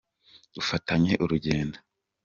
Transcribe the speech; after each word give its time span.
Dufatanye 0.53 1.13
urugendo. 1.23 1.77